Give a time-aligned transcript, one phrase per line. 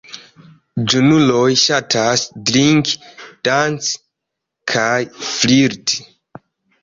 [0.93, 2.95] Junuloj ŝatas drinki,
[3.49, 3.93] danci
[4.73, 4.97] kaj
[5.33, 6.01] flirti.